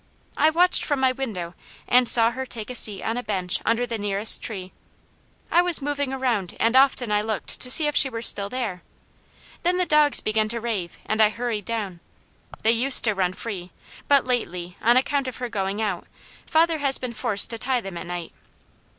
[0.35, 1.53] I watched from my window
[1.87, 4.71] and saw her take a seat on a bench under the nearest tree.
[5.51, 8.81] I was moving around and often I looked to see if she were still there.
[9.61, 11.99] Then the dogs began to rave, and I hurried down.
[12.63, 13.69] They used to run free,
[14.07, 16.07] but lately, on account of her going out,
[16.47, 18.33] father has been forced to tie them at night.